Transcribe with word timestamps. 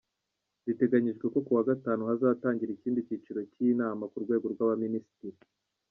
Biteganyijwe 0.65 1.25
ko 1.33 1.39
kuwa 1.45 1.67
Gatanu 1.69 2.01
hazatangira 2.09 2.71
ikindi 2.73 3.05
cyiciro 3.07 3.39
cy’iyi 3.51 3.73
nama 3.81 4.03
ku 4.11 4.17
rwego 4.23 4.45
rw’abaminisitiri. 4.53 5.39